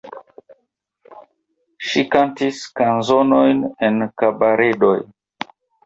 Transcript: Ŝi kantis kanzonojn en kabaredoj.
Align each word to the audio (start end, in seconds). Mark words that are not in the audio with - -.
Ŝi 1.89 2.05
kantis 2.17 2.65
kanzonojn 2.83 3.65
en 3.91 4.05
kabaredoj. 4.23 5.01